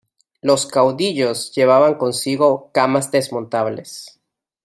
[0.41, 4.19] Los caudillos llevaban consigo camas desmontables.